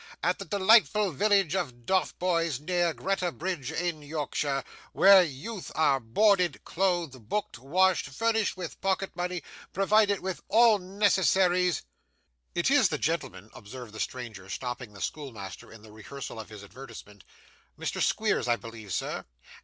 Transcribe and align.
At 0.23 0.39
the 0.39 0.45
delightful 0.45 1.11
village 1.11 1.53
of 1.53 1.85
Dotheboys, 1.85 2.59
near 2.59 2.91
Greta 2.91 3.31
Bridge 3.31 3.71
in 3.71 4.01
Yorkshire, 4.01 4.63
where 4.93 5.21
youth 5.21 5.71
are 5.75 5.99
boarded, 5.99 6.63
clothed, 6.65 7.29
booked, 7.29 7.59
washed, 7.59 8.09
furnished 8.09 8.57
with 8.57 8.81
pocket 8.81 9.15
money, 9.15 9.43
provided 9.73 10.19
with 10.21 10.41
all 10.47 10.79
necessaries' 10.79 11.83
'It 12.55 12.71
IS 12.71 12.89
the 12.89 12.97
gentleman,' 12.97 13.51
observed 13.53 13.93
the 13.93 13.99
stranger, 13.99 14.49
stopping 14.49 14.93
the 14.93 15.01
schoolmaster 15.01 15.71
in 15.71 15.83
the 15.83 15.91
rehearsal 15.91 16.39
of 16.39 16.49
his 16.49 16.63
advertisement. 16.63 17.23
'Mr. 17.77 18.01
Squeers, 18.01 18.47
I 18.47 18.55
believe, 18.55 18.91
sir? 18.91 19.25